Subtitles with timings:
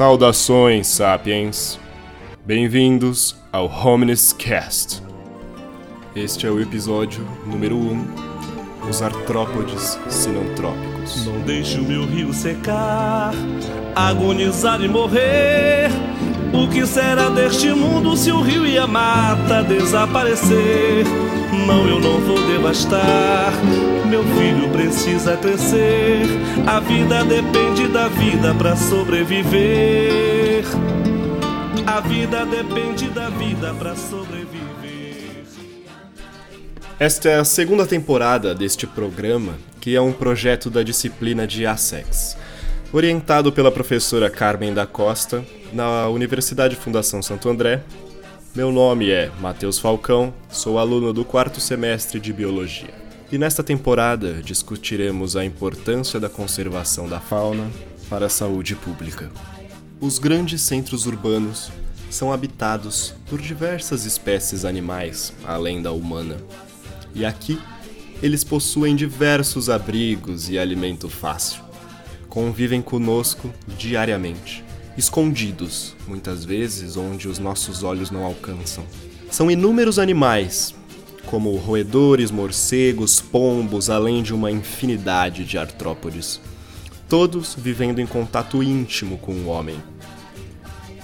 [0.00, 1.78] Saudações, sapiens!
[2.46, 5.02] Bem-vindos ao Hominis Cast.
[6.16, 8.06] Este é o episódio número 1, um,
[8.88, 11.26] os artrópodes sinantrópicos.
[11.26, 13.34] Não deixe o meu rio secar,
[13.94, 15.90] agonizar e morrer.
[16.54, 21.04] O que será deste mundo se o rio e a mata desaparecer?
[21.66, 23.52] Não, eu não vou devastar.
[24.08, 26.22] Meu filho precisa crescer.
[26.66, 30.64] A vida depende da vida para sobreviver.
[31.86, 35.44] A vida depende da vida para sobreviver.
[36.98, 42.36] Esta é a segunda temporada deste programa, que é um projeto da disciplina de ASEX,
[42.92, 47.82] orientado pela professora Carmen da Costa, na Universidade Fundação Santo André.
[48.54, 53.09] Meu nome é Matheus Falcão, sou aluno do quarto semestre de Biologia.
[53.32, 57.70] E nesta temporada discutiremos a importância da conservação da fauna
[58.08, 59.30] para a saúde pública.
[60.00, 61.70] Os grandes centros urbanos
[62.10, 66.38] são habitados por diversas espécies animais, além da humana.
[67.14, 67.56] E aqui,
[68.20, 71.62] eles possuem diversos abrigos e alimento fácil.
[72.28, 74.64] Convivem conosco diariamente,
[74.96, 78.84] escondidos, muitas vezes onde os nossos olhos não alcançam.
[79.30, 80.74] São inúmeros animais,
[81.26, 86.40] como roedores, morcegos, pombos, além de uma infinidade de artrópodes,
[87.08, 89.76] todos vivendo em contato íntimo com o homem.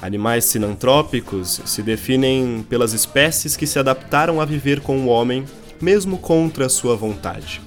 [0.01, 5.45] Animais sinantrópicos se definem pelas espécies que se adaptaram a viver com o homem
[5.81, 7.61] mesmo contra sua vontade.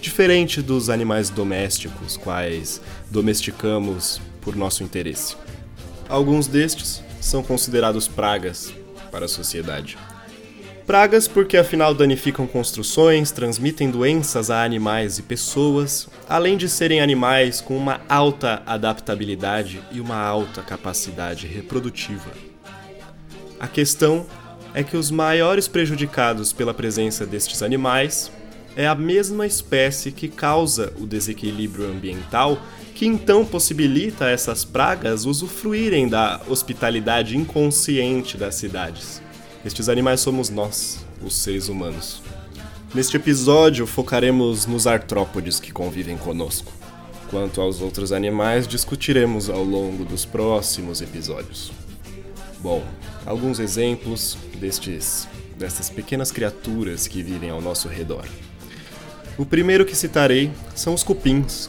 [0.00, 5.36] Diferente dos animais domésticos, quais domesticamos por nosso interesse.
[6.08, 8.72] Alguns destes são considerados pragas
[9.10, 9.98] para a sociedade.
[10.90, 17.60] Pragas porque afinal danificam construções, transmitem doenças a animais e pessoas, além de serem animais
[17.60, 22.32] com uma alta adaptabilidade e uma alta capacidade reprodutiva.
[23.60, 24.26] A questão
[24.74, 28.28] é que os maiores prejudicados pela presença destes animais
[28.74, 32.60] é a mesma espécie que causa o desequilíbrio ambiental,
[32.96, 39.22] que então possibilita essas pragas usufruírem da hospitalidade inconsciente das cidades.
[39.62, 42.22] Estes animais somos nós, os seres humanos.
[42.94, 46.72] Neste episódio, focaremos nos artrópodes que convivem conosco.
[47.28, 51.70] Quanto aos outros animais, discutiremos ao longo dos próximos episódios.
[52.60, 52.82] Bom,
[53.26, 55.28] alguns exemplos destes
[55.58, 58.24] dessas pequenas criaturas que vivem ao nosso redor.
[59.36, 61.68] O primeiro que citarei são os cupins.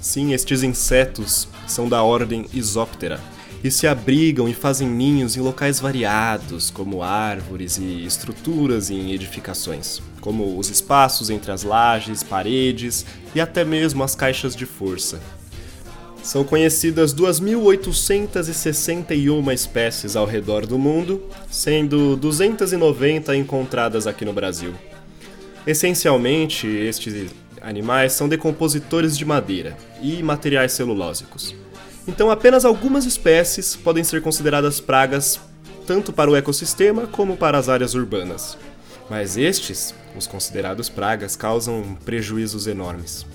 [0.00, 3.20] Sim, estes insetos são da ordem Isóptera
[3.64, 10.02] e se abrigam e fazem ninhos em locais variados, como árvores e estruturas em edificações,
[10.20, 15.18] como os espaços entre as lajes, paredes e até mesmo as caixas de força,
[16.22, 24.72] são conhecidas 2.861 espécies ao redor do mundo, sendo 290 encontradas aqui no Brasil.
[25.66, 31.63] Essencialmente, estes animais são decompositores de madeira e materiais celulósicos.
[32.06, 35.40] Então, apenas algumas espécies podem ser consideradas pragas
[35.86, 38.56] tanto para o ecossistema como para as áreas urbanas.
[39.08, 43.26] Mas estes, os considerados pragas, causam prejuízos enormes.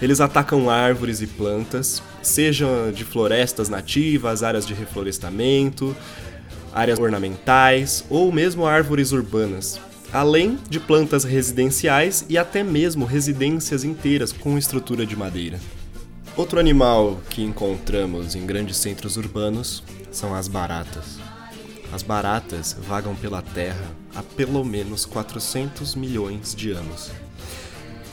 [0.00, 5.96] Eles atacam árvores e plantas, sejam de florestas nativas, áreas de reflorestamento,
[6.74, 9.80] áreas ornamentais ou mesmo árvores urbanas,
[10.12, 15.58] além de plantas residenciais e até mesmo residências inteiras com estrutura de madeira.
[16.34, 21.18] Outro animal que encontramos em grandes centros urbanos são as baratas.
[21.92, 27.10] As baratas vagam pela Terra há pelo menos 400 milhões de anos.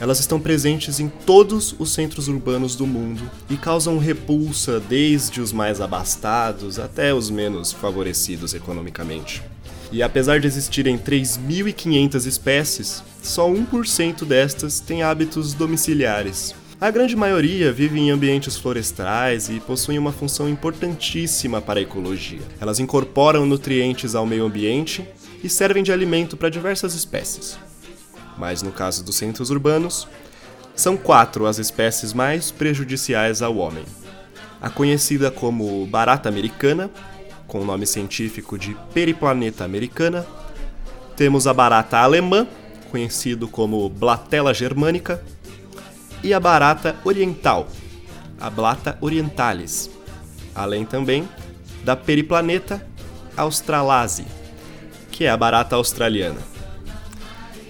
[0.02, 5.54] Elas estão presentes em todos os centros urbanos do mundo e causam repulsa desde os
[5.54, 9.42] mais abastados até os menos favorecidos economicamente.
[9.94, 16.54] E apesar de existirem 3.500 espécies, só 1% destas tem hábitos domiciliares.
[16.82, 22.42] A grande maioria vive em ambientes florestais e possuem uma função importantíssima para a ecologia.
[22.60, 25.06] Elas incorporam nutrientes ao meio ambiente
[25.44, 27.58] e servem de alimento para diversas espécies
[28.40, 30.08] mas no caso dos centros urbanos,
[30.74, 33.84] são quatro as espécies mais prejudiciais ao homem.
[34.62, 36.90] A conhecida como barata americana,
[37.48, 40.26] com o nome científico de Periplaneta americana,
[41.18, 42.48] temos a barata alemã,
[42.90, 45.22] conhecido como Blatella germanica,
[46.24, 47.68] e a barata oriental,
[48.40, 49.90] a Blata orientalis,
[50.54, 51.28] além também
[51.84, 52.86] da Periplaneta
[53.36, 54.26] australase,
[55.12, 56.40] que é a barata australiana.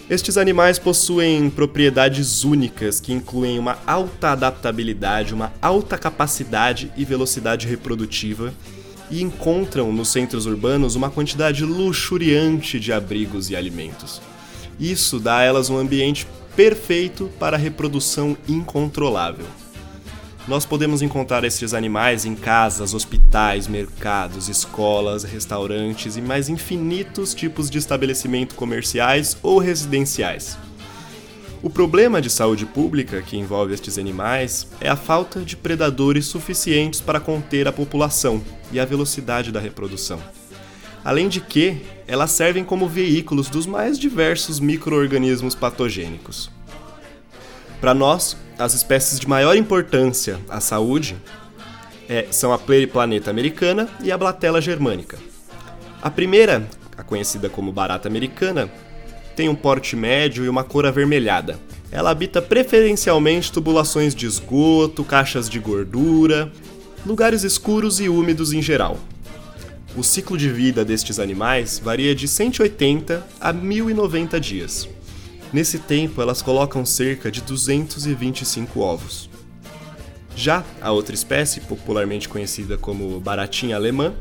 [0.09, 7.67] Estes animais possuem propriedades únicas que incluem uma alta adaptabilidade, uma alta capacidade e velocidade
[7.67, 8.51] reprodutiva
[9.11, 14.19] e encontram nos centros urbanos uma quantidade luxuriante de abrigos e alimentos.
[14.79, 16.25] Isso dá a elas um ambiente
[16.55, 19.45] perfeito para a reprodução incontrolável.
[20.47, 27.69] Nós podemos encontrar estes animais em casas, hospitais, mercados, escolas, restaurantes e mais infinitos tipos
[27.69, 30.57] de estabelecimento comerciais ou residenciais.
[31.61, 37.01] O problema de saúde pública que envolve estes animais é a falta de predadores suficientes
[37.01, 38.41] para conter a população
[38.71, 40.19] e a velocidade da reprodução.
[41.03, 46.49] Além de que, elas servem como veículos dos mais diversos microorganismos patogênicos.
[47.79, 51.15] Para nós, as espécies de maior importância à saúde
[52.09, 55.19] é, são a Planeta americana e a Blatella germânica.
[56.01, 56.67] A primeira,
[56.97, 58.71] a conhecida como barata americana,
[59.35, 61.59] tem um porte médio e uma cor avermelhada.
[61.91, 66.51] Ela habita preferencialmente tubulações de esgoto, caixas de gordura,
[67.05, 68.97] lugares escuros e úmidos em geral.
[69.95, 74.87] O ciclo de vida destes animais varia de 180 a 1090 dias.
[75.51, 79.29] Nesse tempo, elas colocam cerca de 225 ovos.
[80.35, 84.13] Já a outra espécie, popularmente conhecida como baratinha alemã,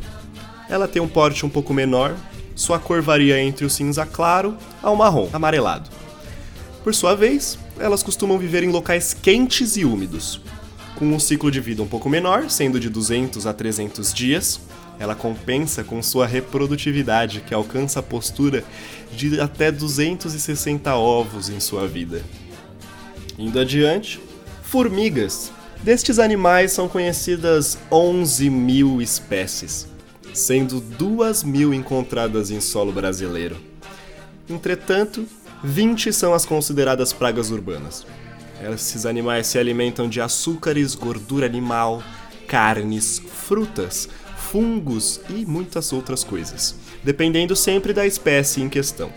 [0.71, 2.17] ela tem um porte um pouco menor,
[2.55, 5.91] sua cor varia entre o cinza claro ao marrom amarelado.
[6.83, 10.41] Por sua vez, elas costumam viver em locais quentes e úmidos,
[10.97, 14.61] com um ciclo de vida um pouco menor, sendo de 200 a 300 dias,
[14.99, 18.65] ela compensa com sua reprodutividade, que alcança a postura
[19.13, 22.23] de até 260 ovos em sua vida.
[23.39, 24.21] Indo adiante,
[24.63, 25.53] formigas.
[25.83, 29.87] Destes animais são conhecidas 11 mil espécies,
[30.35, 33.57] sendo 2 mil encontradas em solo brasileiro.
[34.51, 35.25] Entretanto,
[35.63, 38.05] 20 são as consideradas pragas urbanas.
[38.73, 42.03] Esses animais se alimentam de açúcares, gordura animal,
[42.49, 44.09] carnes, frutas,
[44.51, 46.75] fungos e muitas outras coisas,
[47.05, 49.11] dependendo sempre da espécie em questão.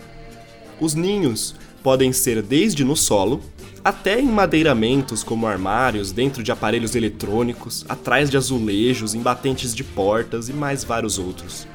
[0.78, 3.40] Os ninhos podem ser desde no solo,
[3.84, 9.82] até em madeiramentos como armários, dentro de aparelhos eletrônicos, atrás de azulejos, em batentes de
[9.82, 11.66] portas e mais vários outros.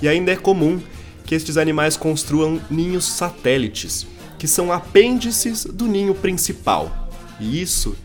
[0.00, 0.80] E ainda é comum
[1.24, 4.06] que estes animais construam ninhos satélites,
[4.38, 7.10] que são apêndices do ninho principal.
[7.40, 7.96] E isso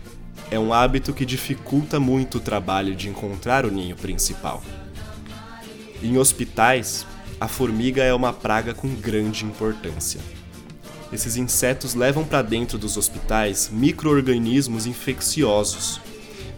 [0.51, 4.61] é um hábito que dificulta muito o trabalho de encontrar o ninho principal.
[6.03, 7.05] Em hospitais,
[7.39, 10.19] a formiga é uma praga com grande importância.
[11.11, 16.01] Esses insetos levam para dentro dos hospitais microorganismos infecciosos,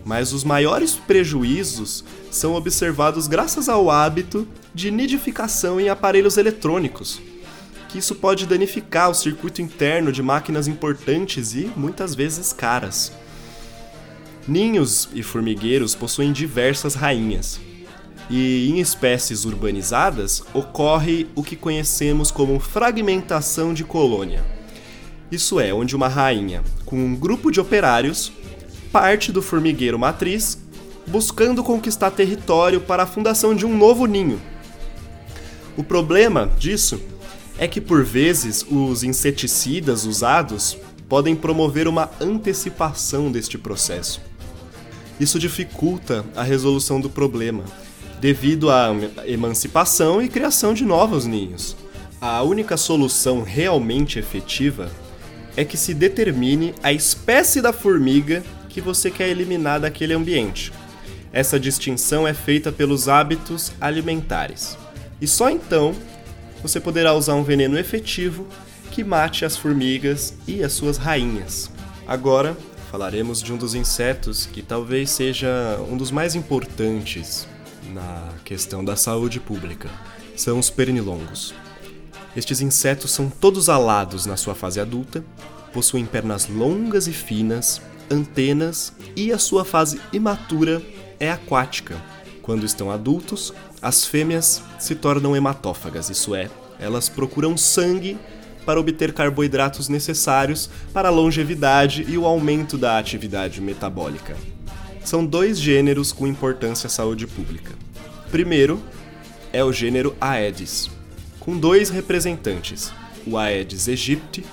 [0.03, 7.21] mas os maiores prejuízos são observados graças ao hábito de nidificação em aparelhos eletrônicos,
[7.89, 13.11] que isso pode danificar o circuito interno de máquinas importantes e muitas vezes caras.
[14.45, 17.61] Ninhos e formigueiros possuem diversas rainhas.
[18.29, 24.43] E em espécies urbanizadas ocorre o que conhecemos como fragmentação de colônia.
[25.31, 28.33] Isso é, onde uma rainha, com um grupo de operários,
[28.91, 30.57] parte do formigueiro matriz,
[31.07, 34.41] buscando conquistar território para a fundação de um novo ninho.
[35.77, 37.01] O problema disso
[37.57, 44.32] é que, por vezes, os inseticidas usados podem promover uma antecipação deste processo
[45.19, 47.63] isso dificulta a resolução do problema,
[48.19, 48.89] devido à
[49.25, 51.75] emancipação e criação de novos ninhos.
[52.19, 54.89] A única solução realmente efetiva
[55.55, 60.71] é que se determine a espécie da formiga que você quer eliminar daquele ambiente.
[61.31, 64.77] Essa distinção é feita pelos hábitos alimentares.
[65.19, 65.93] E só então
[66.61, 68.47] você poderá usar um veneno efetivo
[68.89, 71.69] que mate as formigas e as suas rainhas.
[72.07, 72.55] Agora,
[72.93, 77.47] falaremos de um dos insetos que talvez seja um dos mais importantes
[77.91, 79.89] na questão da saúde pública.
[80.37, 81.55] São os pernilongos.
[82.37, 85.25] Estes insetos são todos alados na sua fase adulta,
[85.73, 87.81] possuem pernas longas e finas,
[88.11, 90.79] antenas e a sua fase imatura
[91.19, 91.99] é aquática.
[92.43, 96.47] Quando estão adultos, as fêmeas se tornam hematófagas, isso é,
[96.77, 98.19] elas procuram sangue
[98.65, 104.35] para obter carboidratos necessários para a longevidade e o aumento da atividade metabólica.
[105.03, 107.73] São dois gêneros com importância à saúde pública.
[108.31, 108.81] Primeiro
[109.51, 110.89] é o gênero Aedes,
[111.39, 112.91] com dois representantes,
[113.27, 114.45] o Aedes aegypti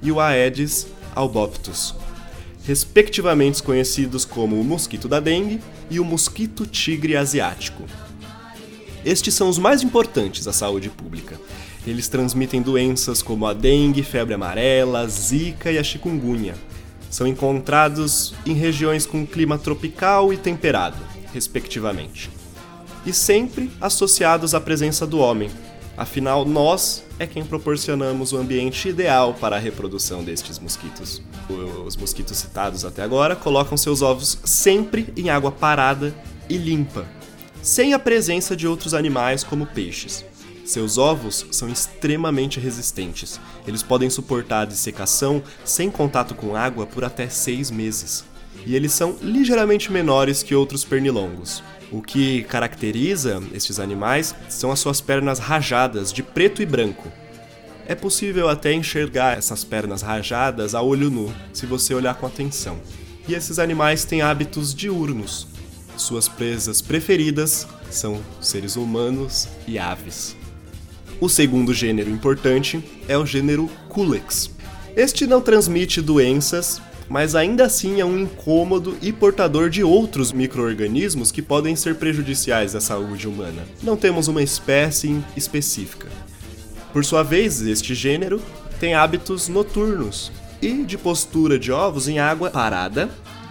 [0.00, 1.94] e o Aedes alboptus,
[2.64, 5.60] respectivamente conhecidos como o mosquito da dengue
[5.90, 7.84] e o mosquito tigre asiático.
[9.04, 11.38] Estes são os mais importantes à saúde pública
[11.86, 16.54] Eles transmitem doenças como a dengue, febre amarela, zika e a chikungunya.
[17.10, 20.98] São encontrados em regiões com clima tropical e temperado,
[21.32, 22.30] respectivamente.
[23.06, 25.50] E sempre associados à presença do homem,
[25.96, 31.22] afinal, nós é quem proporcionamos o ambiente ideal para a reprodução destes mosquitos.
[31.86, 36.14] Os mosquitos citados até agora colocam seus ovos sempre em água parada
[36.48, 37.06] e limpa,
[37.62, 40.24] sem a presença de outros animais como peixes.
[40.68, 43.40] Seus ovos são extremamente resistentes.
[43.66, 48.22] Eles podem suportar a dessecação sem contato com água por até seis meses.
[48.66, 51.62] E eles são ligeiramente menores que outros pernilongos.
[51.90, 57.10] O que caracteriza estes animais são as suas pernas rajadas de preto e branco.
[57.86, 62.78] É possível até enxergar essas pernas rajadas a olho nu, se você olhar com atenção.
[63.26, 65.46] E esses animais têm hábitos diurnos.
[65.96, 70.37] Suas presas preferidas são seres humanos e aves.
[71.20, 74.52] O segundo gênero importante é o gênero Culex.
[74.94, 81.32] Este não transmite doenças, mas ainda assim é um incômodo e portador de outros micro-organismos
[81.32, 83.66] que podem ser prejudiciais à saúde humana.
[83.82, 86.06] Não temos uma espécie específica.
[86.92, 88.40] Por sua vez, este gênero
[88.78, 90.30] tem hábitos noturnos
[90.62, 93.10] e de postura de ovos em água parada,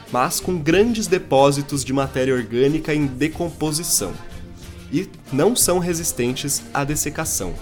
[0.10, 4.14] mas com grandes depósitos de matéria orgânica em decomposição
[4.92, 7.54] e não são resistentes à dessecação.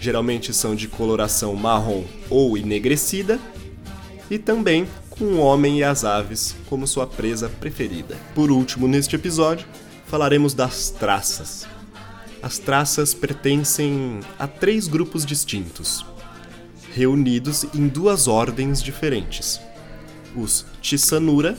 [0.00, 3.38] Geralmente são de coloração marrom ou enegrecida
[4.30, 8.16] e também com o homem e as aves como sua presa preferida.
[8.34, 9.66] Por último, neste episódio,
[10.06, 11.66] falaremos das traças.
[12.42, 16.06] As traças pertencem a três grupos distintos,
[16.94, 19.60] reunidos em duas ordens diferentes:
[20.34, 21.58] os Tisanura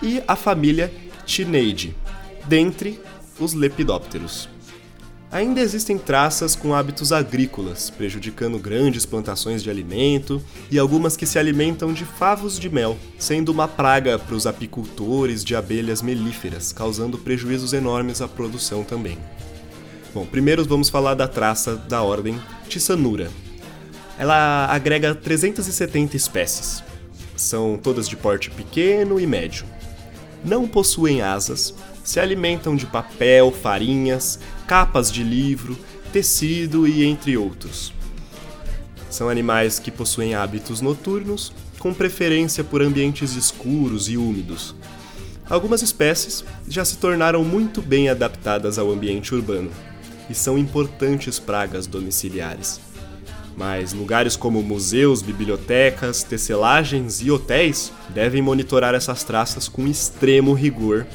[0.00, 0.92] e a família
[1.26, 1.96] Tineide,
[2.46, 3.00] dentre
[3.38, 4.48] os lepidópteros.
[5.32, 11.38] Ainda existem traças com hábitos agrícolas, prejudicando grandes plantações de alimento e algumas que se
[11.38, 17.16] alimentam de favos de mel, sendo uma praga para os apicultores de abelhas melíferas, causando
[17.16, 19.16] prejuízos enormes à produção também.
[20.12, 23.30] Bom, primeiro vamos falar da traça da ordem Tisanura.
[24.18, 26.84] Ela agrega 370 espécies.
[27.34, 29.64] São todas de porte pequeno e médio.
[30.44, 35.78] Não possuem asas, se alimentam de papel, farinhas, capas de livro,
[36.12, 37.92] tecido e entre outros.
[39.10, 44.74] São animais que possuem hábitos noturnos, com preferência por ambientes escuros e úmidos.
[45.50, 49.70] Algumas espécies já se tornaram muito bem adaptadas ao ambiente urbano
[50.30, 52.80] e são importantes pragas domiciliares.
[53.56, 61.06] Mas lugares como museus, bibliotecas, tecelagens e hotéis devem monitorar essas traças com extremo rigor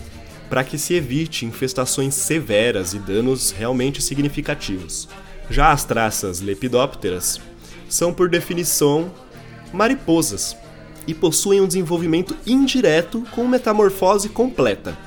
[0.50, 5.08] para que se evite infestações severas e danos realmente significativos.
[5.50, 7.40] Já as traças lepidópteras
[7.90, 9.12] são, por definição,
[9.74, 10.56] mariposas
[11.06, 14.98] e possuem um desenvolvimento indireto com metamorfose completa,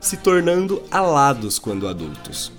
[0.00, 2.52] se tornando alados quando adultos.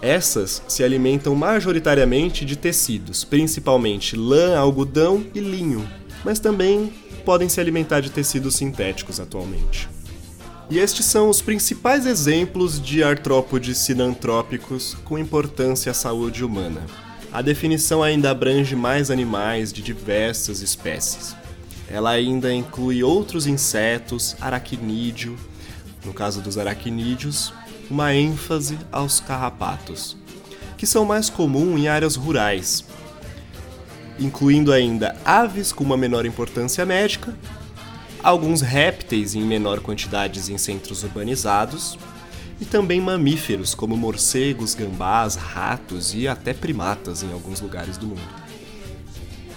[0.00, 5.88] Essas se alimentam majoritariamente de tecidos, principalmente lã, algodão e linho,
[6.24, 6.92] mas também
[7.24, 9.88] podem se alimentar de tecidos sintéticos atualmente.
[10.70, 16.82] E estes são os principais exemplos de artrópodes sinantrópicos com importância à saúde humana.
[17.32, 21.34] A definição ainda abrange mais animais de diversas espécies.
[21.90, 25.38] Ela ainda inclui outros insetos, aracnídeo,
[26.04, 27.50] no caso dos aracnídeos,
[27.90, 30.18] uma ênfase aos carrapatos,
[30.76, 32.84] que são mais comuns em áreas rurais,
[34.18, 37.34] incluindo ainda aves com uma menor importância médica
[38.22, 41.98] alguns répteis em menor quantidade em centros urbanizados,
[42.60, 48.48] e também mamíferos como morcegos, gambás, ratos e até primatas em alguns lugares do mundo.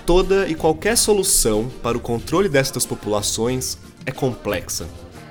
[0.06, 4.88] Toda e qualquer solução para o controle destas populações é complexa.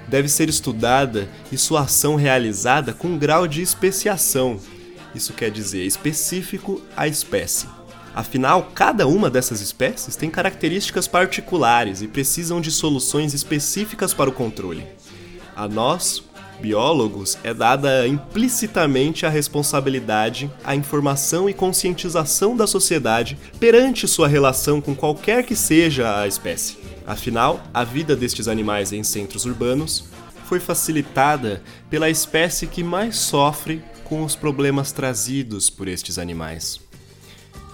[0.09, 4.59] Deve ser estudada e sua ação realizada com um grau de especiação,
[5.15, 7.67] isso quer dizer específico à espécie.
[8.14, 14.33] Afinal, cada uma dessas espécies tem características particulares e precisam de soluções específicas para o
[14.33, 14.85] controle.
[15.55, 16.23] A nós,
[16.61, 24.81] biólogos, é dada implicitamente a responsabilidade, a informação e conscientização da sociedade perante sua relação
[24.81, 26.79] com qualquer que seja a espécie.
[27.07, 30.05] Afinal, a vida destes animais em centros urbanos
[30.45, 36.90] foi facilitada pela espécie que mais sofre com os problemas trazidos por estes animais.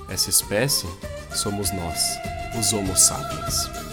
[0.09, 0.87] Essa espécie
[1.35, 2.01] somos nós,
[2.59, 3.86] os Homo sapiens.